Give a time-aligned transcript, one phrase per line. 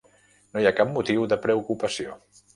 [0.55, 2.19] No hi ha cap motiu de preocupació.